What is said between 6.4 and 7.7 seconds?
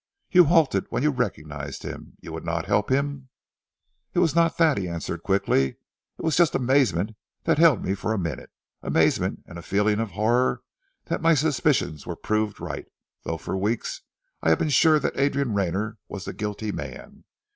amazement that